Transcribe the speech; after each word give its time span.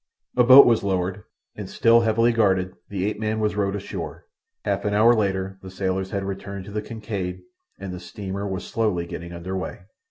A 0.35 0.43
boat 0.43 0.65
was 0.65 0.81
lowered, 0.81 1.25
and, 1.55 1.69
still 1.69 1.99
heavily 1.99 2.31
guarded, 2.31 2.73
the 2.89 3.05
ape 3.05 3.19
man 3.19 3.39
was 3.39 3.55
rowed 3.55 3.75
ashore. 3.75 4.25
Half 4.65 4.83
an 4.83 4.95
hour 4.95 5.13
later 5.13 5.59
the 5.61 5.69
sailors 5.69 6.09
had 6.09 6.23
returned 6.23 6.65
to 6.65 6.71
the 6.71 6.81
Kincaid, 6.81 7.41
and 7.79 7.93
the 7.93 7.99
steamer 7.99 8.47
was 8.47 8.65
slowly 8.65 9.05
getting 9.05 9.31
under 9.31 9.55
way. 9.55 9.81